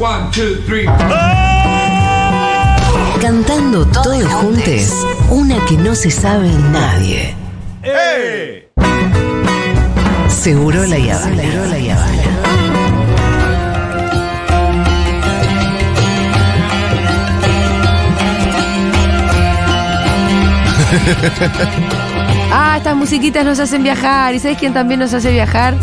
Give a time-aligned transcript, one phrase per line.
[0.00, 0.86] One, two, three.
[3.20, 7.36] Cantando todos juntos, una que no se sabe nadie.
[10.30, 11.42] Seguro la Yavana.
[11.42, 12.22] Seguro la Yavana.
[22.52, 24.34] Ah, estas musiquitas nos hacen viajar.
[24.34, 25.76] ¿Y sabes quién también nos hace viajar?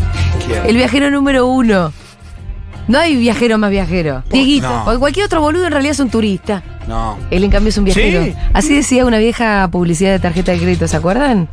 [0.46, 0.66] ¿Quién?
[0.66, 1.94] El viajero número uno.
[2.88, 4.24] No hay viajero más viajero.
[4.32, 4.68] Dieguito.
[4.70, 4.86] no.
[4.86, 6.64] Porque cualquier otro boludo en realidad es un turista.
[6.88, 7.18] No.
[7.32, 8.24] Él en cambio es un viajero.
[8.24, 8.34] Sí.
[8.54, 11.50] Así decía una vieja publicidad de tarjeta de crédito, ¿se acuerdan?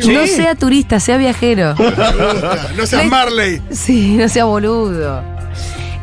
[0.00, 0.12] Sí.
[0.12, 1.74] No sea turista, sea viajero.
[2.76, 3.62] No seas Le- Marley.
[3.72, 5.22] Sí, no sea boludo.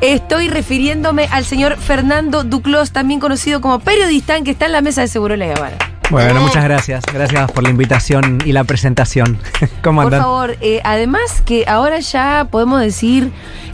[0.02, 5.02] Estoy refiriéndome al señor Fernando Duclos, también conocido como periodista, que está en la mesa
[5.02, 5.78] de Seguro La Habana.
[6.10, 7.04] Bueno, muchas gracias.
[7.12, 9.38] Gracias por la invitación y la presentación.
[9.84, 10.22] ¿Cómo Por andan?
[10.22, 13.32] favor, eh, además que ahora ya podemos decir,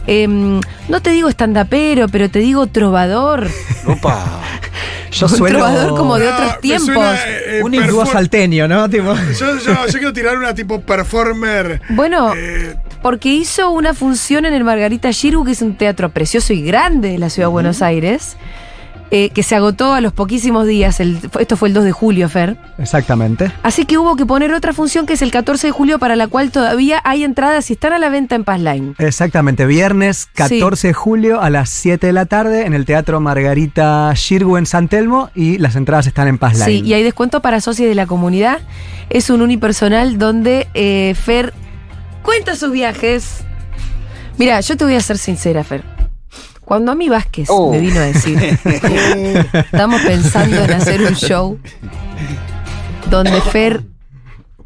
[0.07, 0.59] em,
[0.89, 3.47] no te digo estandapero, pero te digo trovador.
[3.87, 4.25] Opa.
[5.11, 6.87] Yo un suelo trovador como de otros tiempos.
[6.95, 8.89] suena, eh, eh, un hindú salteño, ¿no?
[8.89, 11.81] Tipo, Yo, yo- yo quiero tirar una tipo performer.
[11.89, 16.51] Bueno, eh, porque hizo una función en el Margarita Giru, que es un teatro precioso
[16.53, 18.37] y grande de la ciudad de Buenos Aires,
[19.15, 20.99] eh, que se agotó a los poquísimos días.
[20.99, 22.57] el- esto fue el 2 de julio, Fer.
[22.79, 23.51] exactamente.
[23.61, 26.27] Así que hubo que poner otra función que es el 14 de julio, para la
[26.27, 28.95] cual todavía hay entradas y están a la venta en Paz Line.
[28.97, 34.11] Exactamente, viernes 14 de julio a las 7 de la tarde en el Teatro Margarita
[34.15, 36.65] Shirgu en San Telmo y las entradas están en Paz Line.
[36.65, 38.59] Sí, y hay descuento para socios de la comunidad.
[39.11, 41.53] Es un unipersonal donde eh, Fer
[42.23, 43.41] cuenta sus viajes.
[44.39, 45.92] Mira, yo te voy a ser sincera, Fer.
[46.65, 47.71] Cuando a mí Vázquez Oh.
[47.71, 48.37] me vino a decir,
[49.53, 51.59] estamos pensando en hacer un show
[53.09, 53.83] donde Fer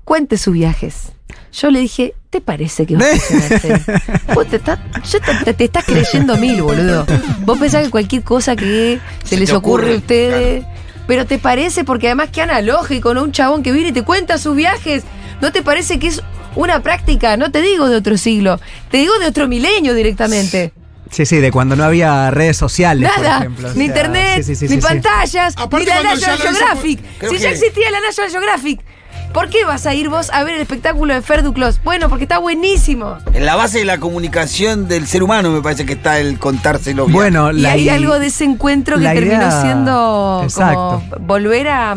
[0.03, 1.11] cuente sus viajes.
[1.53, 3.81] Yo le dije, ¿te parece que va a Fer?
[4.35, 4.79] Vos te, estás-
[5.11, 7.05] yo te, te- te estás creyendo mil, boludo.
[7.45, 10.65] Vos pensás que cualquier cosa que se, les ocurre, a ustedes.
[11.07, 13.23] Pero te parece, porque además que analógico, ¿no?
[13.23, 15.03] Un chabón que viene y te cuenta sus viajes.
[15.41, 16.21] ¿No te parece que es
[16.55, 17.37] una práctica?
[17.37, 18.59] No te digo de otro siglo,
[18.91, 20.73] te digo de otro milenio directamente.
[21.11, 23.67] Sí, sí, de cuando no había redes sociales, por Nada, ejemplo.
[23.67, 27.01] o ni sea, internet, sí, sí, sí, ni pantallas, Aparte ni la National Geographic.
[27.19, 28.81] por- Si ya existía la National Geographic,
[29.37, 31.79] ¿por qué vas a ir vos a ver el espectáculo de Fer Duclos?
[31.83, 33.19] Bueno, porque está buenísimo.
[33.35, 37.05] En la base de la comunicación del ser humano me parece que está el contárselo
[37.05, 37.13] bien.
[37.15, 41.03] Bueno, Y la hay algo de ese encuentro que terminó idea- siendo Exacto.
[41.11, 41.95] como volver a,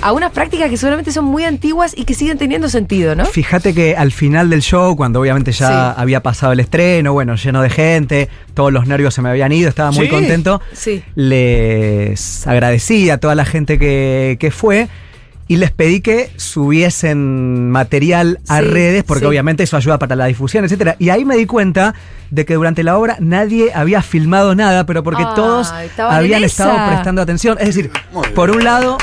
[0.00, 3.26] a unas prácticas que seguramente son muy antiguas y que siguen teniendo sentido, ¿no?
[3.26, 6.00] Fíjate que al final del show, cuando obviamente ya Sí.
[6.00, 9.68] había pasado el estreno, bueno, lleno de gente, todos los nervios se me habían ido,
[9.68, 10.10] estaba muy Sí.
[10.10, 10.62] contento.
[10.72, 11.02] Sí.
[11.14, 14.88] Les agradecí a toda la gente que, que fue
[15.48, 19.26] y les pedí que subiesen material a Sí, redes, porque sí.
[19.26, 20.96] obviamente eso ayuda para la difusión, etcétera.
[20.98, 21.94] Y ahí me di cuenta
[22.30, 27.22] de que durante la obra nadie había filmado nada, pero porque todos habían estado prestando
[27.22, 27.56] atención.
[27.60, 27.90] Es decir,
[28.34, 28.98] por un lado.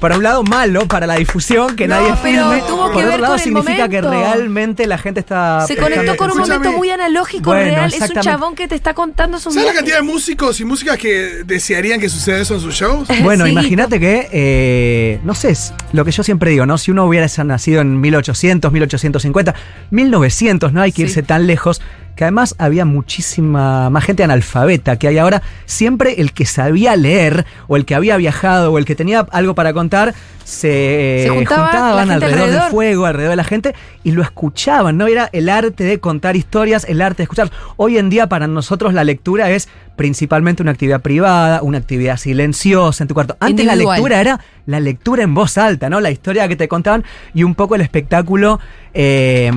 [0.00, 2.62] Por un lado, malo para la difusión, que No, nadie pero filme.
[2.66, 5.60] tuvo que por ver otro lado, con el significa que realmente la gente está.
[5.66, 7.92] Se conectó con un momento muy analógico, Bueno, real.
[7.92, 10.96] Es un chabón que te está contando sus ¿Sabes la cantidad de músicos y músicas
[10.96, 13.08] que desearían que suceda eso en sus shows?
[13.22, 16.78] Bueno, Sí, imagínate que, eh, no sé, es lo que yo siempre digo, ¿no?
[16.78, 19.54] Si uno hubiera nacido en 1800, 1850,
[19.90, 21.02] 1900, no hay que Sí.
[21.02, 21.80] irse tan lejos,
[22.16, 25.42] que además había muchísima más gente analfabeta que hay ahora.
[25.66, 29.54] Siempre el que sabía leer, o el que había viajado, o el que tenía algo
[29.54, 32.62] para contar, se, Se juntaba juntaban alrededor, alrededor.
[32.62, 35.06] del fuego, alrededor de la gente, y lo escuchaban, ¿no?
[35.06, 37.50] Era el arte de contar historias, el arte de escuchar.
[37.76, 43.04] Hoy en día para nosotros la lectura es principalmente una actividad privada, una actividad silenciosa
[43.04, 43.36] en tu cuarto.
[43.38, 46.00] Antes la lectura era la lectura en voz alta, ¿no?
[46.00, 47.04] La historia que te contaban
[47.34, 48.60] y un poco el espectáculo
[48.94, 49.50] eh,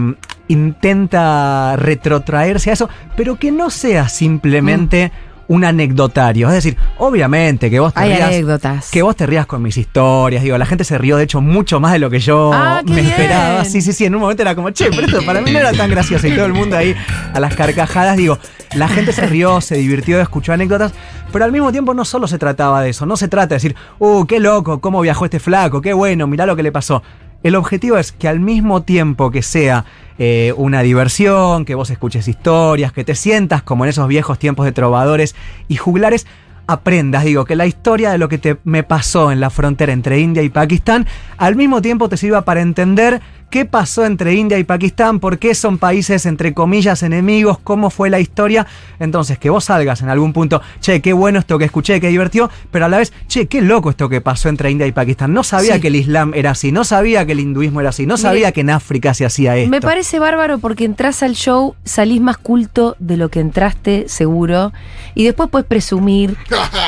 [0.47, 5.11] intenta retrotraerse a eso, pero que no sea simplemente
[5.47, 6.47] un anecdotario.
[6.47, 8.27] Es decir, obviamente que vos te Hay rías.
[8.29, 8.89] anécdotas.
[8.91, 10.41] Que vos te rías con mis historias.
[10.43, 12.95] Digo, la gente se rió, de hecho, mucho más de lo que yo Ah, me
[12.95, 13.07] bien.
[13.07, 13.65] esperaba.
[13.65, 14.05] Sí, sí, sí.
[14.05, 16.27] En un momento era como, che, pero esto para mí no era tan gracioso.
[16.27, 16.95] Y todo el mundo ahí
[17.33, 18.15] a las carcajadas.
[18.15, 18.39] Digo,
[18.75, 20.93] la gente se rió, se divirtió, escuchó anécdotas.
[21.31, 23.05] Pero al mismo tiempo no solo se trataba de eso.
[23.05, 26.45] No se trata de decir, uh, qué loco, cómo viajó este flaco, qué bueno, mirá
[26.45, 27.03] lo que le pasó.
[27.43, 29.85] El objetivo es que al mismo tiempo que sea
[30.17, 34.65] eh, una diversión, que vos escuches historias, que te sientas como en esos viejos tiempos
[34.65, 35.35] de trovadores
[35.67, 36.25] y juglares,
[36.67, 40.41] aprendas, digo, que la historia de lo que me pasó en la frontera entre India
[40.43, 41.05] y Pakistán,
[41.37, 43.21] al mismo tiempo te sirva para entender
[43.53, 48.09] qué pasó entre India y Pakistán, por qué son países entre comillas enemigos, cómo fue
[48.09, 48.65] la historia.
[48.99, 52.49] Entonces, que vos salgas en algún punto, che, qué bueno esto que escuché, qué divertió,
[52.71, 55.33] pero a la vez, che, qué loco esto que pasó entre India y Pakistán.
[55.33, 55.81] No sabía Sí.
[55.81, 58.61] que el Islam era así, no sabía que el hinduismo era así, no sabía que
[58.61, 59.69] en África se hacía esto.
[59.69, 64.73] Me parece bárbaro porque entras al show, salís más culto de lo que entraste, seguro.
[65.13, 66.35] Y después puedes presumir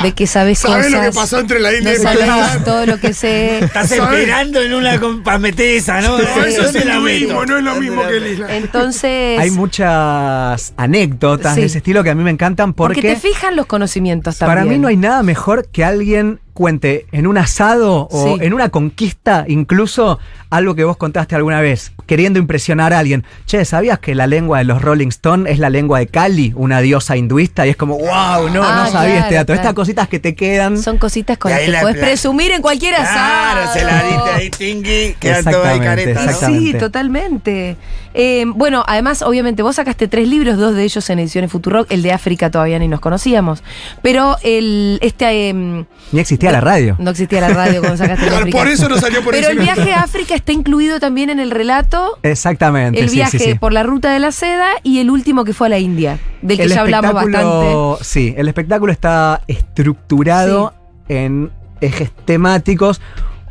[0.01, 0.91] de que sabes ¿Sabés cosas.
[1.05, 2.63] lo que pasó entre la India no y Pakistán?
[2.63, 3.59] todo lo que sé.
[3.65, 4.19] Estás ¿Sabes?
[4.19, 6.17] esperando en una com- pa' meter esa, ¿no?
[6.17, 6.23] No,
[6.59, 7.45] eso es ¿Dónde la hinduismo, meto?
[7.51, 8.27] no es lo ¿Dónde mismo que el?
[8.33, 8.49] Islam.
[8.51, 9.39] Entonces.
[9.39, 11.61] Hay muchas anécdotas Sí.
[11.61, 14.57] de ese estilo que a mí me encantan porque, porque te fijan los conocimientos también.
[14.57, 18.43] para mí no hay nada mejor que alguien cuente en un asado o Sí.
[18.45, 20.19] en una conquista incluso
[20.49, 23.25] algo que vos contaste alguna vez, queriendo impresionar a alguien.
[23.45, 26.79] Che, ¿sabías que la lengua de los Rolling Stones es la lengua de Kali, una
[26.79, 27.67] diosa hinduista?
[27.67, 29.45] Y es como, wow, no, Ah, no sabía claro, este dato.
[29.47, 29.61] claro.
[29.61, 30.77] Estas cositas que te quedan.
[30.81, 33.61] Son cositas con las que la puedes presumir en cualquier asado.
[33.65, 36.39] Claro, se la diste ahí, tingui, quedan todas ahí caretas.
[36.39, 37.75] Sí, totalmente.
[38.17, 42.01] Eh, bueno, además, obviamente, vos sacaste tres libros, dos de ellos en ediciones Futurock, el
[42.01, 43.61] de África todavía ni nos conocíamos.
[44.01, 46.95] Pero el este em, Ni existía la radio.
[46.99, 49.93] no existía la radio cuando sacaste Claro, por eso no salió por Pero el viaje
[49.93, 52.17] a África está incluido también en el relato.
[52.23, 53.53] Exactamente, El viaje sí, sí.
[53.55, 56.57] por la ruta de la seda y el último que fue a la India, del
[56.57, 58.03] que El ya hablamos bastante.
[58.03, 60.73] Sí, el espectáculo está estructurado
[61.07, 61.51] en
[61.81, 63.01] ejes temáticos.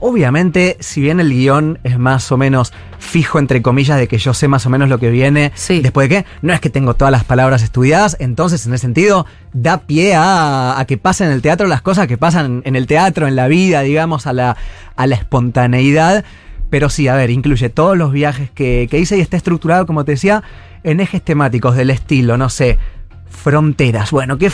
[0.06, 4.34] Obviamente, si bien el guion es más o menos fijo, entre comillas, de que yo
[4.34, 5.80] sé más o menos lo que viene, Sí.
[5.80, 9.24] después de que no es que tengo todas las palabras estudiadas, entonces en ese sentido
[9.54, 12.86] da pie a, a que pasen en el teatro las cosas que pasan en el
[12.86, 14.58] teatro, en la vida, digamos, a la,
[14.94, 16.22] a la espontaneidad.
[16.68, 20.04] Pero sí, a ver, incluye todos los viajes que, que hice y está estructurado, como
[20.04, 20.42] te decía,
[20.82, 22.78] en ejes temáticos del estilo, no sé,
[23.34, 24.10] fronteras.
[24.10, 24.50] Bueno, ¿qué,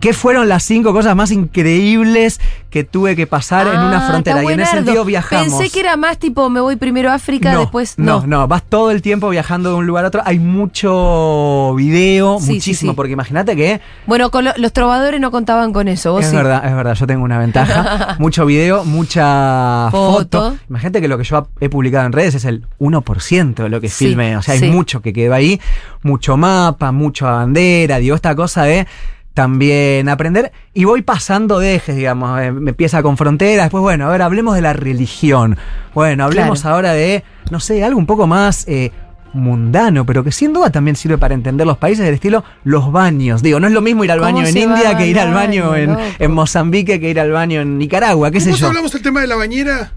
[0.00, 2.40] qué fueron las cinco cosas más increíbles
[2.70, 4.42] que tuve que pasar en una Ah, frontera?
[4.44, 5.54] Y en ese sentido viajamos.
[5.58, 8.26] Pensé que era más tipo, me voy primero a África, no, después no, no.
[8.26, 10.22] no, vas todo el tiempo viajando de un lugar a otro.
[10.24, 12.96] Hay mucho video, Sí, muchísimo, sí.
[12.96, 16.36] porque imagínate que Bueno, con lo- los trovadores no contaban con eso, vos es sí.
[16.36, 18.16] verdad, es verdad, yo tengo una ventaja.
[18.18, 20.14] Mucho video, mucha Foto.
[20.40, 20.56] foto.
[20.68, 23.88] Imagínate que lo que yo he publicado en redes es el 1% de lo que
[23.88, 24.36] Sí, filmé.
[24.36, 25.60] O sea, hay mucho que quedó ahí,
[26.02, 28.86] mucho mapa, mucha bandera, digo, esta cosa de
[29.34, 30.50] también aprender.
[30.72, 32.40] Y voy pasando de ejes, digamos.
[32.40, 35.58] eh, Me empieza con fronteras, después, bueno, a ver, hablemos de la religión.
[35.94, 36.76] Bueno, hablemos Claro.
[36.76, 38.64] ahora de, no sé, algo un poco más.
[38.68, 38.90] eh,
[39.36, 43.42] mundano, pero que sin duda también sirve para entender los países del estilo los baños.
[43.42, 45.74] Digo, no es lo mismo ir al ¿Cómo baño en India que ir al baño,
[45.74, 48.68] en, en Mozambique que ir al baño en Nicaragua, qué sé ¿Vos yo.
[48.68, 49.90] hablamos del tema de la bañera?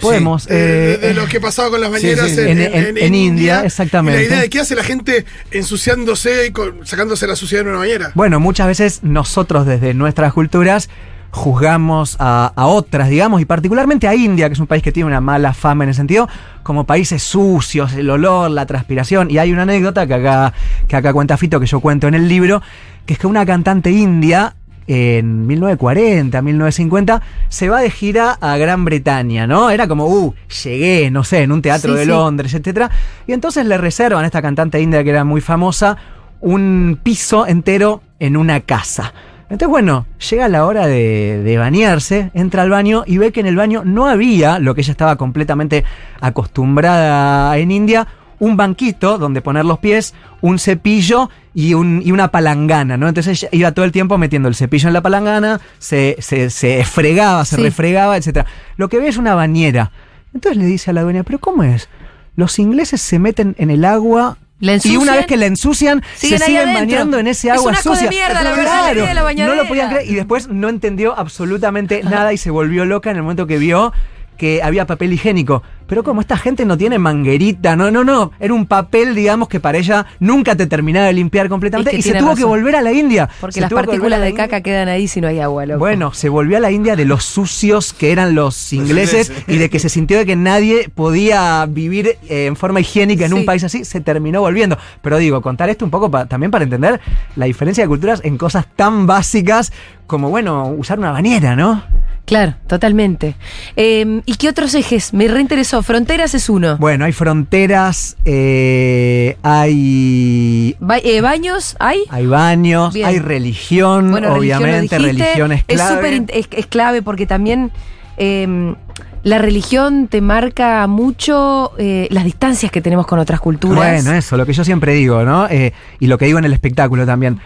[0.00, 0.46] Podemos.
[0.50, 2.40] Eh, de, de eh, lo que pasaba con las bañeras sí, sí.
[2.42, 4.20] en, En- en- en India, exactamente.
[4.20, 7.70] Y la idea de qué hace la gente ensuciándose y con- sacándose la suciedad en
[7.70, 8.10] una bañera.
[8.14, 10.88] Bueno, muchas veces nosotros desde nuestras culturas
[11.30, 15.08] juzgamos a, a otras, digamos, y particularmente a India, que es un país que tiene
[15.08, 16.28] una mala fama en ese sentido,
[16.62, 19.30] como países sucios, el olor, la transpiración.
[19.30, 20.52] Y hay una anécdota que acá,
[20.86, 22.62] que acá cuenta Fito, que yo cuento en el libro,
[23.04, 24.54] que es que una cantante india
[24.86, 29.70] en 1940, 1950, se va de gira a Gran Bretaña, ¿no?
[29.70, 30.34] Era como, uh,
[30.64, 32.10] llegué, no sé, en un teatro Sí, de sí.
[32.10, 32.90] Londres, etcétera.
[33.26, 35.96] Y entonces le reservan a esta cantante india que era muy famosa
[36.40, 39.14] un piso entero en una casa.
[39.44, 43.46] Entonces, bueno, llega la hora de, de bañarse, entra al baño y ve que en
[43.46, 45.84] el baño no había lo que ella estaba completamente
[46.20, 48.06] acostumbrada en India,
[48.38, 53.08] un banquito donde poner los pies, un cepillo y, un- y una palangana, ¿no?
[53.08, 56.84] Entonces ella iba todo el tiempo metiendo el cepillo en la palangana, se, se, se
[56.84, 57.62] fregaba, se Sí.
[57.62, 58.44] refregaba, etc.
[58.76, 59.90] Lo que ve es una bañera.
[60.34, 61.88] Entonces le dice a la dueña, ¿pero cómo es?
[62.36, 66.38] Los ingleses se meten en el agua ¿La y una vez que la ensucian, Siguen
[66.38, 66.80] se siguen adentro.
[66.96, 68.08] bañando en ese Es agua un asco de sucia.
[68.10, 72.32] mierda, la Claro, de la no lo podían creer y después no entendió absolutamente nada
[72.32, 73.92] y se volvió loca en el momento que vio
[74.36, 75.62] que había papel higiénico.
[75.86, 78.32] Pero como esta gente no tiene manguerita, no, no, no.
[78.40, 82.08] Era un papel, digamos, que para ella nunca te terminaba de limpiar completamente Es que
[82.08, 83.28] y se tuvo que volver a la India.
[83.40, 85.80] Porque Se las partículas de caca quedan ahí si no hay agua, loco.
[85.80, 89.44] Bueno, se volvió a la India de los sucios que eran los ingleses ingleses.
[89.48, 93.32] y de que se sintió de que nadie podía vivir eh, en forma higiénica en
[93.32, 93.38] Sí.
[93.38, 94.78] un país así, se terminó volviendo.
[95.02, 96.98] Pero digo, contar esto un poco pa- también para entender
[97.36, 99.70] la diferencia de culturas en cosas tan básicas
[100.06, 101.82] como, bueno, usar una bañera, ¿no?
[102.24, 103.36] Claro, totalmente.
[103.76, 105.12] Eh, ¿Y qué otros ejes?
[105.12, 105.82] Me reinteresó.
[105.82, 106.78] Fronteras es uno.
[106.78, 110.76] Bueno, hay fronteras, eh, hay...
[110.80, 112.00] Ba- eh, ¿Baños hay?
[112.08, 113.06] Hay baños, Bien.
[113.06, 116.24] hay religión, Bueno, obviamente, religión es clave.
[116.28, 117.70] es, es clave porque también
[118.16, 118.74] eh,
[119.22, 124.02] la religión te marca mucho eh, las distancias que tenemos con otras culturas.
[124.02, 125.46] Bueno, eso, lo que yo siempre digo, ¿no?
[125.48, 127.38] Eh, y lo que digo en el espectáculo también.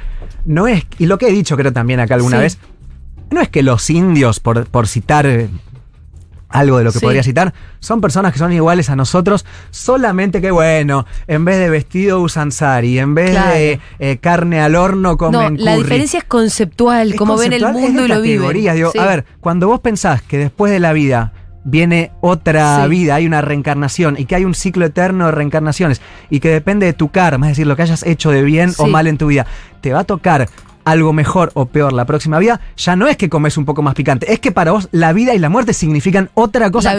[0.45, 2.43] No es, y lo que he dicho creo también acá alguna Sí.
[2.43, 2.59] vez,
[3.31, 5.49] no es que los indios, por, por citar eh,
[6.51, 7.05] algo de lo que Sí.
[7.05, 11.69] podría citar, son personas que son iguales a nosotros, solamente que bueno, en vez de
[11.69, 13.51] vestido usan sari, en vez Claro.
[13.55, 15.83] de eh, carne al horno No, comen la curry.
[15.83, 18.53] diferencia es conceptual, Es cómo ven el es mundo de y lo viven.
[18.75, 18.99] digo, Sí.
[18.99, 21.33] A ver, cuando vos pensás que después de la vida
[21.65, 22.89] viene otra Sí.
[22.89, 26.87] vida, hay una reencarnación y que hay un ciclo eterno de reencarnaciones y que depende
[26.87, 29.27] de tu karma, es decir, lo que hayas hecho de bien o mal en tu
[29.27, 29.45] vida,
[29.83, 30.49] te va a tocar
[30.90, 33.95] algo mejor o peor la próxima vida, ya no es que comes un poco más
[33.95, 36.92] picante, es que para vos la vida y la muerte significan otra cosa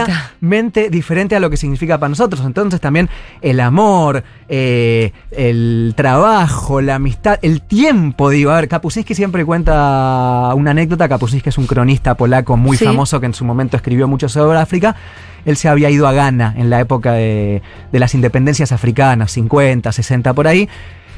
[0.00, 2.44] completamente diferente a lo que significa para nosotros.
[2.44, 3.08] Entonces también
[3.42, 10.52] el amor, eh, el trabajo, la amistad, el tiempo, digo, a ver, Kapuscinski siempre cuenta
[10.54, 12.84] una anécdota, Kapuscinski es un cronista polaco muy Sí.
[12.84, 14.96] famoso que en su momento escribió mucho sobre África.
[15.44, 17.62] Él se había ido a Ghana en la época de,
[17.92, 20.68] de las independencias africanas, 50, 60 por ahí.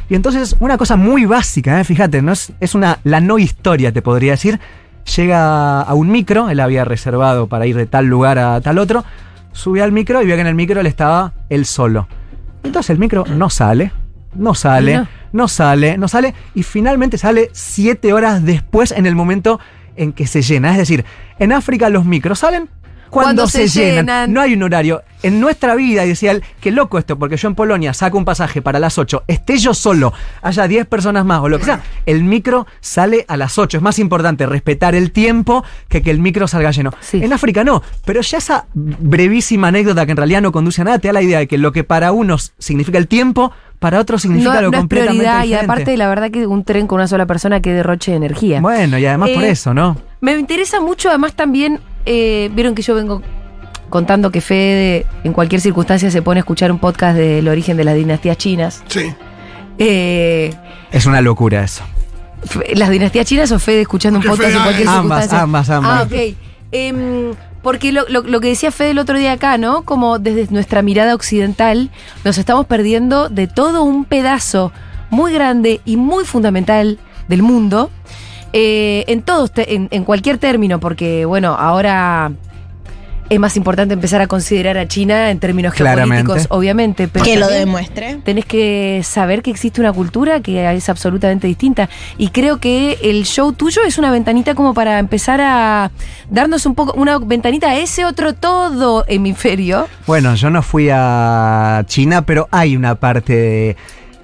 [0.09, 1.85] Y entonces, una cosa muy básica, ¿eh?
[1.85, 2.33] fíjate, ¿no?
[2.33, 4.61] es, es una, la no historia, te podría decir.
[5.17, 9.05] Llega a un micro, él había reservado para ir de tal lugar a tal otro,
[9.53, 12.09] sube al micro y ve que en el micro él estaba él solo.
[12.65, 13.93] Entonces el micro no sale,
[14.35, 15.09] no sale, No.
[15.33, 19.61] no, sale, no sale, y finalmente sale siete horas después en el momento
[19.95, 20.73] en que se llena.
[20.73, 21.05] Es decir,
[21.39, 22.69] en África los micros salen
[23.25, 23.97] cuando, se, se llenan.
[24.07, 24.33] llenan.
[24.33, 25.03] No hay un horario.
[25.23, 28.25] En nuestra vida, y decía él, qué loco esto, porque yo en Polonia saco un
[28.25, 31.81] pasaje para las 8, esté yo solo, haya 10 personas más o lo que sea,
[32.07, 33.79] el micro sale a las 8.
[33.79, 36.93] Es más importante respetar el tiempo que que el micro salga lleno.
[37.01, 37.25] Sí.
[37.25, 40.99] En África no, pero ya esa brevísima anécdota que en realidad no conduce a nada,
[40.99, 44.23] te da la idea de que lo que para unos significa el tiempo, para otros
[44.23, 45.73] significa No, lo no es completamente prioridad y diferente.
[45.73, 48.61] aparte la verdad que un tren con una sola persona que derroche de energía.
[48.61, 49.97] Bueno, y además por Eh, eso, ¿no?
[50.21, 53.23] Me interesa mucho, además también, eh, vieron que yo vengo
[53.91, 57.85] contando que Fede en cualquier circunstancia se pone a escuchar un podcast del origen de
[57.85, 58.83] las dinastías chinas.
[58.89, 59.13] Sí.
[59.79, 60.53] Eh,
[60.91, 61.83] Es una locura eso.
[62.75, 65.41] ¿Las dinastías chinas o Fede escuchando un podcast en cualquier ambas, circunstancia?
[65.43, 66.01] ambas, ambas.
[66.01, 66.35] Ah, ok.
[66.73, 69.83] Em, porque lo, lo- lo que decía Fede el otro día acá, ¿no?
[69.83, 71.91] Como desde nuestra mirada occidental
[72.25, 74.73] nos estamos perdiendo de todo un pedazo
[75.11, 76.99] muy grande y muy fundamental
[77.29, 77.91] del mundo.
[78.53, 82.33] Eh, en todos, en, en cualquier término, porque bueno, ahora
[83.29, 86.17] es más importante empezar a considerar a China en términos Claramente.
[86.19, 87.09] geopolíticos, obviamente.
[87.09, 88.21] Pero que lo demuestre.
[88.25, 91.89] tenés que saber que existe una cultura que es absolutamente distinta.
[92.19, 95.91] Y creo que el show tuyo es una ventanita como para empezar a
[96.31, 99.89] darnos un poco, una ventanita a ese otro todo hemisferio.
[100.07, 103.77] Bueno, yo no fui a China, pero hay una parte de,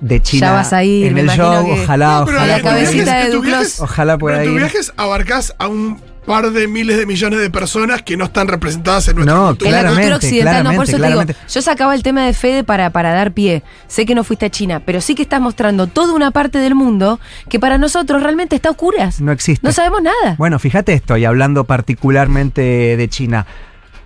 [0.03, 1.65] de China Ya vas a ir, en me el show.
[1.65, 2.61] que- Ojalá, No, a la ojalá.
[2.63, 3.51] cabecita de en tus Duclos.
[3.59, 7.41] viajes- Ojalá pueda pero en tus viajes abarcás a un par de miles de millones
[7.41, 9.71] de personas que no están representadas en nuestra No, cultura.
[9.71, 12.25] en la cultura Claramente, occidental, no, por eso claramente, te digo, yo sacaba el tema
[12.27, 13.63] de Fede para, para dar pie.
[13.89, 16.75] Sé que no fuiste a China, pero sí que estás mostrando toda una parte del
[16.77, 17.19] mundo
[17.49, 19.21] que para nosotros realmente está a oscuras.
[19.21, 19.67] No existe.
[19.67, 20.37] No sabemos nada.
[20.39, 23.47] Bueno, fíjate esto, y hablando particularmente de China.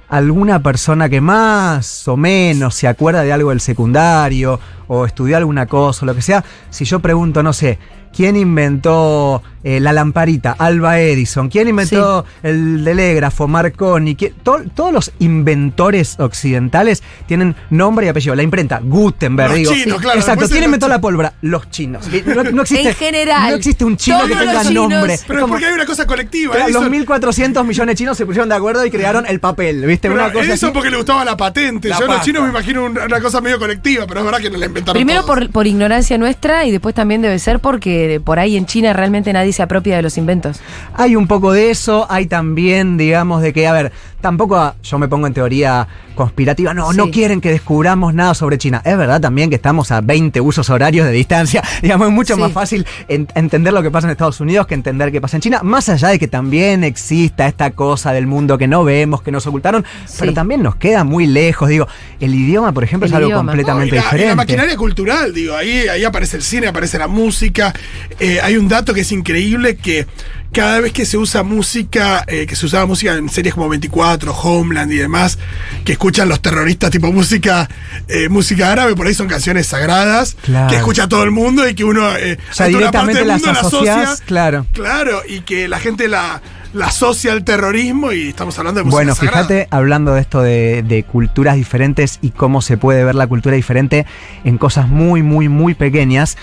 [0.08, 5.66] ¿Alguna persona que más o menos se acuerda de algo del secundario o estudió alguna
[5.66, 6.44] cosa o lo que sea?
[6.70, 7.78] Si yo pregunto, no sé,
[8.16, 10.54] ¿quién inventó eh, la lamparita?
[10.58, 11.48] Alba Edison.
[11.48, 13.46] ¿Quién inventó el telégrafo?
[13.48, 14.14] Marconi.
[14.14, 18.34] ¿Quién- to- todos los inventores occidentales tienen nombre y apellido.
[18.34, 19.50] La imprenta, Gutenberg.
[19.50, 19.72] Los digo.
[19.72, 20.46] chinos, claro, Exacto.
[20.48, 21.34] ¿Quién inventó la pólvora?
[21.42, 22.06] Los chinos.
[22.26, 25.18] No, no existe, En general, No existe un chino que tenga chinos- nombre.
[25.26, 26.54] Pero es Como- porque hay una cosa colectiva.
[26.54, 29.84] Claro, Edison- los 1400 millones de chinos se pusieron de acuerdo y crearon el papel,
[29.84, 30.08] ¿viste?
[30.08, 30.74] pero Una cosa Edison así.
[30.74, 31.88] porque le gustaba la patente.
[31.88, 34.40] La Yo a los chinos me imagino un- una cosa medio colectiva, pero es verdad
[34.40, 35.34] que no la inventaron Primero todos.
[35.38, 39.32] por, por ignorancia nuestra y después también debe ser porque por ahí en China realmente
[39.32, 40.60] nadie se apropia de los inventos.
[40.94, 45.08] Hay un poco de eso, hay también, digamos, de que, a ver, tampoco yo me
[45.08, 45.86] pongo en teoría
[46.16, 46.96] conspirativa, no, Sí.
[46.96, 48.82] no quieren que descubramos nada sobre China.
[48.84, 52.40] Es verdad también que estamos a 20 usos horarios de distancia, digamos, es mucho Sí.
[52.40, 55.42] más fácil en- entender lo que pasa en Estados Unidos que entender qué pasa en
[55.42, 59.30] China, más allá de que también exista esta cosa del mundo que no vemos, que
[59.30, 60.16] nos ocultaron, Sí.
[60.20, 61.86] pero también nos queda muy lejos, digo,
[62.18, 63.42] el idioma, por ejemplo, El es algo idioma.
[63.42, 64.34] No, completamente y la, y la diferente.
[64.36, 67.74] maquinaria cultural, digo, ahí, ahí aparece el cine, aparece la música.
[68.18, 70.06] Eh, hay un dato que es increíble que
[70.56, 74.32] cada vez que se usa música, eh, que se usaba música en series como 24,
[74.32, 75.38] Homeland y demás,
[75.84, 77.68] que escuchan los terroristas tipo música,
[78.08, 80.70] eh, música árabe, por ahí son canciones sagradas, Claro.
[80.70, 84.08] que escucha todo el mundo y que uno, eh, O sea, directamente las la asociás,
[84.08, 84.24] asocia.
[84.26, 84.66] claro.
[84.72, 86.40] Claro, y que la gente la,
[86.72, 89.36] la asocia al terrorismo y estamos hablando de música Bueno, sagrada.
[89.46, 93.54] fíjate, hablando de esto de, de culturas diferentes y cómo se puede ver la cultura
[93.56, 94.06] diferente
[94.44, 96.38] en cosas muy, muy, muy pequeñas.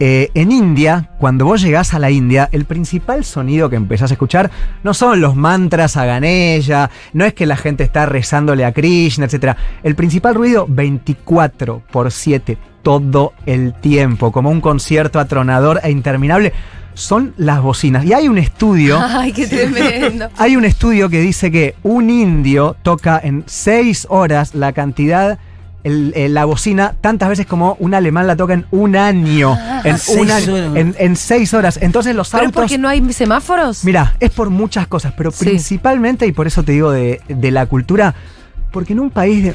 [0.00, 4.14] Eh, en India, cuando vos llegás a la India, el principal sonido que empezás a
[4.14, 4.50] escuchar
[4.82, 9.26] no son los mantras a Ganesha, no es que la gente está rezándole a Krishna,
[9.26, 9.56] etc.
[9.84, 16.52] El principal ruido, 24 por 7, todo el tiempo, como un concierto atronador e interminable.
[16.94, 18.04] son las bocinas.
[18.04, 19.00] Y hay un estudio.
[19.02, 20.28] Ay, qué tremendo.
[20.36, 25.40] Hay un estudio que dice que un indio toca en seis horas la cantidad,
[25.84, 29.56] el- eh, la bocina, tantas veces como un alemán la toca en un año.
[29.84, 30.76] En, seis un año, horas.
[30.76, 31.78] en, en seis horas.
[31.80, 32.62] Entonces los ¿Pero autos.
[32.62, 33.84] porque no hay semáforos?
[33.84, 35.44] Mira, es por muchas cosas, pero Sí.
[35.44, 38.14] principalmente, y por eso te digo de, de la cultura,
[38.72, 39.54] porque en un país de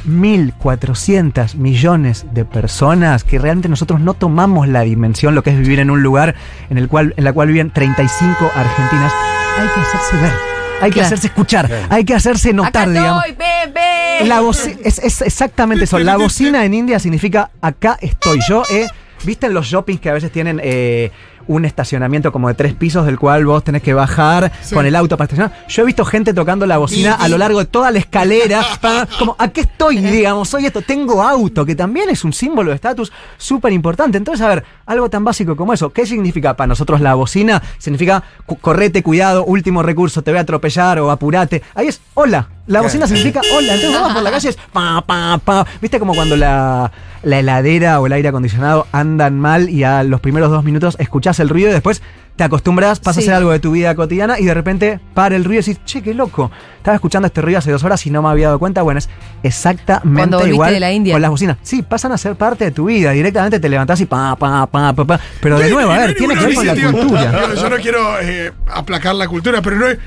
[0.63, 5.79] 1.400 millones de personas, que realmente nosotros no tomamos la dimensión, lo que es vivir
[5.79, 6.35] en un lugar
[6.69, 9.11] en el cual, en la cual viven 35 argentinas,
[9.59, 10.31] hay que hacerse ver,
[10.81, 11.07] hay que Claro.
[11.07, 13.25] hacerse escuchar, hay que hacerse notar, Acá digamos.
[13.25, 14.25] estoy, bebé.
[14.25, 14.39] La
[14.83, 15.99] es, es exactamente eso.
[15.99, 18.39] La bocina en India significa acá estoy.
[18.47, 18.87] Yo he.
[19.25, 21.11] ¿Viste en los shoppings que a veces tienen eh,
[21.49, 24.75] un estacionamiento como de tres pisos del cual vos tenés que bajar Sí.
[24.75, 25.65] con el auto para estacionar?
[25.67, 28.61] Yo he visto gente tocando la bocina a lo largo de toda la escalera.
[29.19, 33.11] como, aquí estoy, digamos, soy esto, tengo auto, que también es un símbolo de estatus
[33.37, 34.17] súper importante.
[34.19, 37.61] Entonces, a ver, algo tan básico como eso, ¿qué significa para nosotros la bocina?
[37.79, 38.23] Significa
[38.61, 41.63] correte, cuidado, último recurso, te voy a atropellar o apurate.
[41.73, 42.47] Ahí es hola.
[42.69, 43.73] La bocina significa hola.
[43.73, 45.65] Entonces vas por la calle y es pa, pa, pa.
[45.81, 46.91] ¿Viste como cuando la,
[47.23, 51.39] la heladera o el aire acondicionado andan mal y a los primeros dos minutos escuchás
[51.39, 52.03] el ruido y después
[52.35, 55.43] te acostumbras, pasa a ser algo de tu vida cotidiana y de repente para el
[55.43, 56.49] ruido y decís, che, qué loco.
[56.77, 58.81] Estaba escuchando este ruido hace dos horas y no me había dado cuenta.
[58.81, 59.09] Bueno, es
[59.43, 61.15] exactamente igual de la India.
[61.15, 61.57] con las bocinas.
[61.63, 63.11] Sí, pasan a ser parte de tu vida.
[63.11, 65.19] Directamente te levantás y pa, pa, pa, pa, pa.
[65.41, 67.55] Pero de nuevo, a ver, tiene que ver con la cultura.
[67.55, 69.97] Yo no quiero eh, aplacar la cultura, pero no hay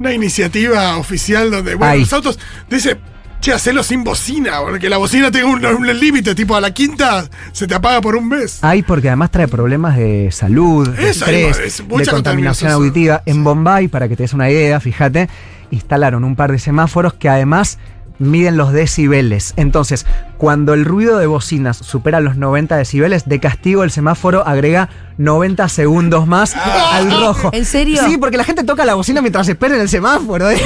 [0.00, 2.38] una iniciativa oficial donde, bueno, los autos
[2.70, 2.96] dice,
[3.40, 7.28] che, hacelo sin bocina, porque la bocina tiene un, un límite, tipo a la quinta
[7.52, 8.64] se te apaga por un mes.
[8.64, 12.72] Hay porque además trae problemas de salud, de Eso, estrés, es de contaminación.
[12.72, 13.22] auditiva.
[13.26, 15.28] En Bombay, para que te des una idea, fíjate,
[15.70, 17.78] instalaron un par de semáforos que además
[18.18, 19.52] miden los decibeles.
[19.56, 20.06] Entonces,
[20.40, 25.68] cuando el ruido de bocinas supera los 90 decibeles, de castigo el semáforo agrega 90
[25.68, 27.50] segundos más al rojo.
[27.52, 28.00] ¿En serio?
[28.06, 30.50] Sí, porque la gente toca la bocina mientras espera en el semáforo.
[30.50, 30.56] ¿eh?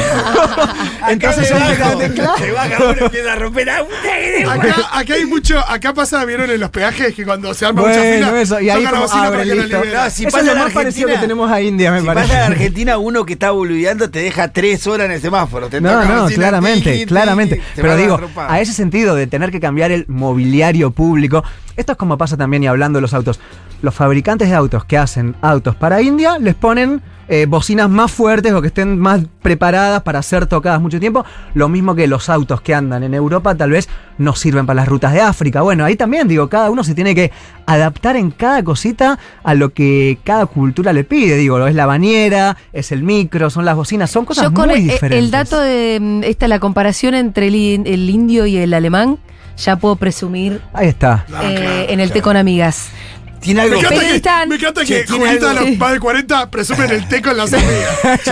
[1.09, 2.39] Entonces, Acá me bajo.
[2.39, 3.91] Se baja uno empieza a romper auto.
[4.49, 7.99] Acá, acá hay mucho, acá pasa, vieron en los peajes que cuando se arma mucha
[7.99, 9.77] Bueno, fila, eso, y ahí tocan la como bocina abre, para que la listo.
[9.83, 10.05] liberen.
[10.05, 12.29] No, si Eso pasa es lo más parecido que tenemos a India, me Si parece.
[12.29, 15.69] pasa en Argentina, uno que está boludeando te deja tres horas en el semáforo.
[15.69, 17.61] Te No, toca no, claramente, claramente.
[17.75, 21.43] Pero digo, a ese sentido de tener que cambiar el mobiliario público,
[21.75, 23.41] esto es como pasa también y hablando de los autos.
[23.81, 28.53] Los fabricantes de autos que hacen autos para India les ponen eh, bocinas más fuertes
[28.53, 31.25] o que estén más preparadas para ser tocadas mucho tiempo.
[31.55, 33.89] Lo mismo que los autos que andan en Europa tal vez
[34.19, 35.63] no sirven para las rutas de África.
[35.63, 37.33] Bueno, ahí también digo, cada uno se tiene que
[37.65, 41.37] adaptar en cada cosita a lo que cada cultura le pide.
[41.37, 44.81] Digo, es la bañera, es el micro, son las bocinas, son cosas Yo con muy
[44.81, 45.25] el, diferentes.
[45.25, 49.19] el dato de mm, esta la comparación entre el indio y el alemán,
[49.57, 51.25] ya puedo presumir Ahí está.
[51.35, 52.89] Ah, eh, claro, en el té con amigas.
[53.41, 53.77] Tiene Me algo.
[53.81, 54.49] encanta, que, Periodistán.
[54.49, 57.53] me encanta que tiene Julieta, algo- los más de 40 presumen el té con las
[57.53, 57.99] amigas.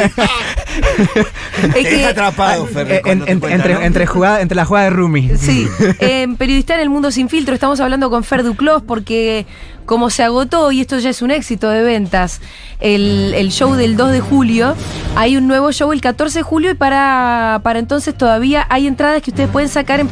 [1.62, 2.96] Es Te que- deja atrapado, Ferre.
[2.96, 3.80] En- cuando te en- cuenta, entre, ¿no?
[3.82, 5.30] entre, jugada, entre la jugada de Rumi.
[5.38, 9.46] Sí, en Periodista en el Mundo Sin Filtro estamos hablando con Fer Duclos porque
[9.84, 12.40] como se agotó, y esto ya es un éxito de ventas,
[12.80, 14.74] el, el show del 2 de julio,
[15.16, 19.20] hay un nuevo show el 14 de julio y para, para entonces todavía hay entradas
[19.22, 20.08] que ustedes pueden sacar en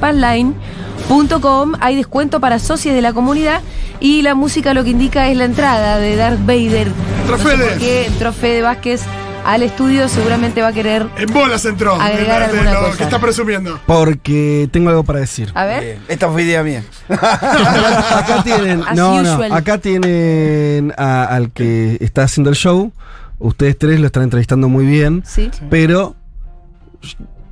[1.11, 3.61] passline.com, hay descuento para socios de la comunidad
[3.99, 6.93] y la música lo que indica es la entrada de Darth Vader.
[7.21, 9.03] Entró No sé entró Fede Vázquez
[9.45, 11.07] al estudio, seguramente va a querer...
[11.19, 11.95] En bolas entró.
[11.95, 12.99] Agregar de- de alguna lo cosa.
[12.99, 13.81] que está presumiendo.
[13.87, 15.51] Porque tengo algo para decir.
[15.55, 15.83] A ver.
[15.83, 16.85] Bien, Esta fue idea mía.
[17.09, 22.93] Acá tienen, As no, no, acá tienen a- al que está haciendo el show.
[23.39, 25.51] Ustedes tres lo están entrevistando muy bien, Sí.
[25.71, 26.15] pero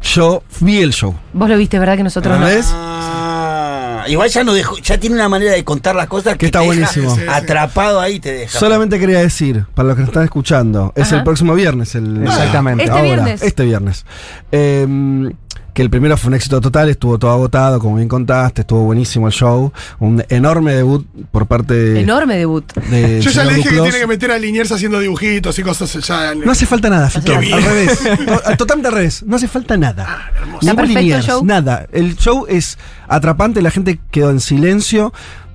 [0.03, 1.15] yo vi el show.
[1.33, 1.97] Vos lo viste, ¿verdad?
[1.97, 2.45] Que nosotros no.
[2.45, 2.67] ¿Ves?
[4.09, 6.61] Igual ya no dejó, ya tiene una manera de contar las cosas que, Que está
[6.61, 7.17] te buenísimo.
[7.29, 8.59] Atrapado ahí te deja.
[8.59, 11.17] Solamente quería decir, para los que nos están escuchando, es Ajá.
[11.19, 11.95] el próximo viernes.
[11.95, 12.85] El, Exactamente.
[12.85, 13.43] Este ahora, viernes.
[13.43, 14.07] Este viernes.
[14.51, 15.33] Em,
[15.79, 19.29] que el primero fue un éxito total, estuvo todo agotado, como bien contaste, estuvo buenísimo
[19.29, 19.73] el show.
[20.01, 22.01] Un enorme debut por parte de.
[22.01, 22.65] Enorme debut.
[22.91, 25.93] de Yo ya le dije que tiene que meter a Liniers haciendo dibujitos y cosas
[26.05, 26.35] ya.
[26.35, 27.31] No hace falta nada, Fito.
[27.33, 27.55] Qué bien.
[27.55, 28.01] Al revés.
[28.27, 29.23] To- Totalmente al revés.
[29.25, 30.33] No hace falta nada.
[30.63, 31.45] Ningún Liniers, show.
[31.45, 31.87] Nada.
[31.93, 35.13] El show es atrapante, la gente quedó en silencio.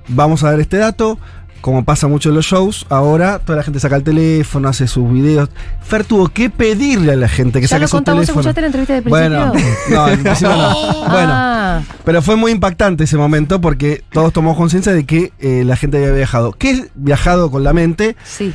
[0.08, 1.18] Vamos a ver este dato.
[1.64, 5.10] Como pasa mucho en los shows, ahora toda la gente saca el teléfono, hace sus
[5.10, 5.48] videos.
[5.80, 8.40] Fer tuvo que pedirle a la gente que ¿Ya saque lo su teléfono.
[8.40, 9.50] ¿Escuchaste la entrevista del Bueno,
[9.90, 10.74] no, al principio no.
[11.08, 15.62] Bueno, Ah, pero fue muy impactante ese momento porque todos tomamos conciencia de que eh,
[15.64, 16.52] la gente había viajado.
[16.52, 18.52] Que es viajado con la mente, sí.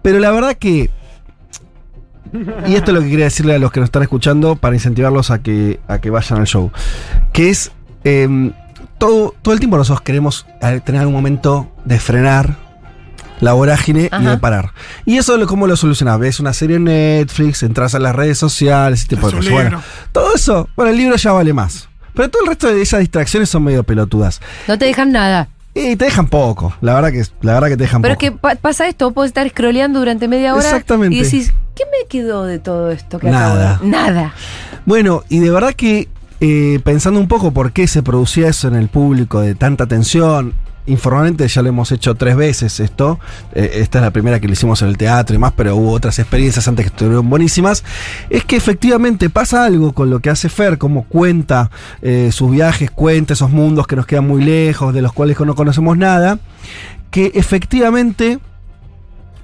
[0.00, 0.88] pero la verdad que.
[2.68, 5.32] Y esto es lo que quería decirle a los que nos están escuchando para incentivarlos
[5.32, 6.70] a que, a que vayan al show.
[7.32, 7.72] Que es.
[8.04, 8.52] em,
[9.06, 12.54] todo, todo el tiempo nosotros queremos eh, tener algún momento de frenar,
[13.40, 14.70] la vorágine y de parar.
[15.04, 16.20] Y eso lo- cómo lo solucionás.
[16.20, 19.38] Ves una serie en Netflix, entras a las redes sociales, ese tipo de Es un
[19.40, 19.52] cosas.
[19.52, 21.88] Bueno, todo eso, bueno, el libro ya vale más.
[22.14, 24.40] Pero todo el resto de esas distracciones son medio pelotudas.
[24.68, 25.48] No te dejan nada.
[25.74, 28.32] Y te dejan poco, la verdad que, la verdad que te dejan Pero es poco.
[28.32, 31.16] que pa- pasa esto, vos podés estar scrolleando durante media hora Exactamente.
[31.16, 33.72] y decís, ¿qué me quedó de todo esto que Nada.
[33.76, 34.34] acabo de Nada.
[34.86, 36.08] Bueno, y de verdad que
[36.82, 40.54] pensando un poco por qué se producía eso en el público de tanta tensión,
[40.86, 43.20] informalmente ya lo hemos hecho tres veces esto,
[43.54, 45.92] eh, esta es la primera que lo hicimos en el teatro y más, pero hubo
[45.92, 47.84] otras experiencias antes que estuvieron buenísimas,
[48.28, 52.90] es que efectivamente pasa algo con lo que hace Fer, como cuenta eh, sus viajes,
[52.90, 56.40] cuenta esos mundos que nos quedan muy lejos, de los cuales no conocemos nada,
[57.10, 58.40] que efectivamente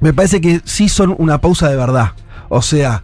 [0.00, 2.12] me parece que sí son una pausa de verdad.
[2.48, 3.02] O sea,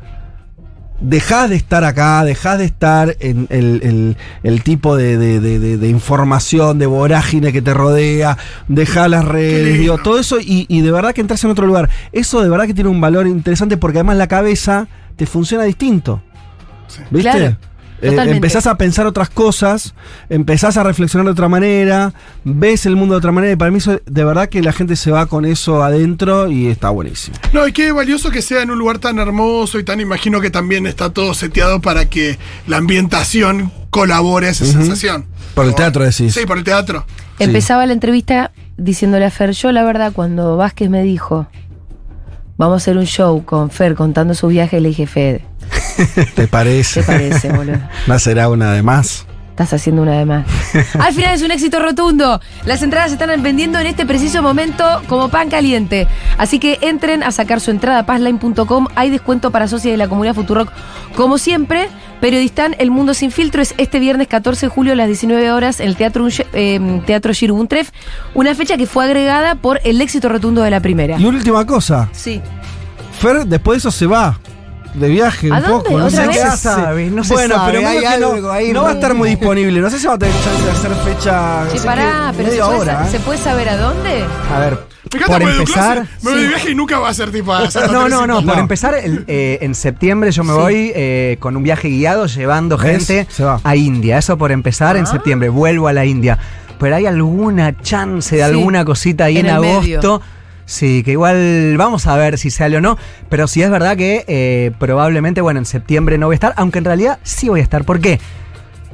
[1.05, 5.59] dejás de estar acá, dejás de estar en el, el- el tipo de, de- de-
[5.59, 8.38] de- de información, de vorágine que te rodea,
[8.69, 11.90] dejá las redes, digo, todo eso y, y de verdad que entras en otro lugar.
[12.12, 16.23] Eso de verdad que tiene un valor interesante porque además la cabeza te funciona distinto.
[17.11, 17.31] ¿Viste?
[17.31, 17.57] Claro,
[18.05, 19.95] Eh, empezás a pensar otras cosas,
[20.29, 22.12] empezás a reflexionar de otra manera,
[22.45, 24.95] ves el mundo de otra manera y para mí eso, de verdad que la gente
[24.97, 27.37] se va con eso adentro y está buenísimo.
[27.55, 30.51] No, y qué valioso que sea en un lugar tan hermoso y tan imagino que
[30.51, 35.27] también está todo seteado para que la ambientación colabore a esa sensación.
[35.55, 36.35] Por el teatro decís.
[36.35, 37.07] Sí, por el teatro.
[37.38, 37.45] Sí.
[37.45, 41.47] Empezaba la entrevista diciéndole a Fer, yo la verdad cuando Vázquez me dijo,
[42.57, 45.45] vamos a hacer un show con Fer contando su viaje, le dije, Fede,
[46.35, 47.01] ¿Te parece?
[47.01, 47.79] ¿qué parece, boludo?
[48.07, 49.27] ¿No será una de más?
[49.55, 50.45] Estás haciendo una de más.
[50.99, 52.41] Al final es un éxito rotundo.
[52.65, 56.09] Las entradas se están vendiendo en este preciso momento como pan caliente.
[56.39, 58.89] Así que entren a sacar su entrada a pazline.com.
[58.97, 60.73] Hay descuento para socios de la comunidad Futurock.
[61.15, 61.89] Como siempre,
[62.21, 65.79] Periodistán El Mundo Sin Filtro es este viernes 14 de julio a las 19 horas
[65.79, 67.91] en el Teatro, eh, Teatro Girbuntref.
[68.35, 71.17] Una fecha que fue agregada por el éxito rotundo de la primera.
[71.17, 72.41] Y una última cosa, Sí.
[73.21, 74.37] Fer después de eso se va
[74.95, 75.85] de viaje ¿A un dónde?
[75.85, 75.99] poco.
[75.99, 76.37] No ¿Otra sé vez?
[76.39, 76.63] qué No hace.
[76.63, 78.93] sabe, no se bueno, sabe, pero hay medio que no, algo ahí, no va a
[78.93, 78.99] ¿no?
[78.99, 79.81] estar muy disponible.
[79.81, 81.63] No sé si va a tener chance de hacer fecha.
[81.65, 83.11] Así pará, pero se media puede, hora, sa- ¿eh?
[83.11, 84.25] ¿se puede saber a dónde?
[84.55, 84.79] A ver,
[85.13, 86.07] encanta por empezar.
[86.23, 88.27] Me voy de viaje y nunca va a ser tipo a No, no, Teresita.
[88.27, 88.61] no, por No.
[88.61, 90.59] empezar, el, eh, en septiembre yo me Sí.
[90.59, 93.07] voy eh, con un viaje guiado llevando ¿Ves?
[93.07, 93.27] gente
[93.65, 94.19] a India.
[94.19, 95.07] Eso por empezar en Ah.
[95.07, 96.39] septiembre, vuelvo a la India.
[96.79, 100.01] Pero hay alguna chance de Sí, alguna cosita ahí en medio.
[100.66, 102.96] Sí, que igual vamos a ver si sale o no.
[103.29, 106.79] Pero sí es verdad que eh, probablemente, bueno, en septiembre no voy a estar, aunque
[106.79, 107.85] en realidad sí voy a estar.
[107.85, 108.20] ¿Por qué?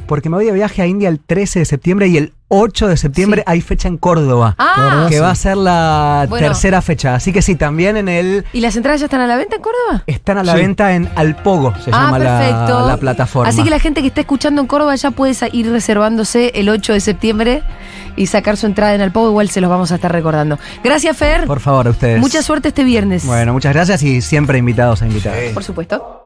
[0.06, 2.96] Porque me voy de viaje a India el 13 de septiembre y el 8 de
[2.96, 3.44] septiembre Sí.
[3.46, 4.54] hay fecha en Córdoba.
[4.58, 6.48] Ah, que va a ser la Bueno.
[6.48, 7.14] tercera fecha.
[7.14, 9.62] Así que sí, también en el ¿y las entradas ya están a la venta en
[9.62, 10.02] Córdoba?
[10.06, 10.58] están a la Sí.
[10.58, 13.48] venta en Alpogo, se ah, llama la, plataforma.
[13.48, 16.92] Así que la gente que está escuchando en Córdoba ya puede ir reservándose el 8
[16.92, 17.62] de septiembre
[18.16, 19.28] y sacar su entrada en Alpogo.
[19.30, 20.58] Igual se los vamos a estar recordando.
[20.82, 21.46] Gracias, Fer.
[21.46, 22.20] Por favor, a ustedes.
[22.20, 23.24] Mucha suerte este viernes.
[23.24, 25.38] Bueno, muchas gracias y siempre invitados a invitados.
[25.54, 26.18] Por supuesto.